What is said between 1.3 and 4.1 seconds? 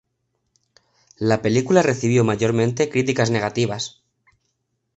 película recibió mayormente críticas negativas.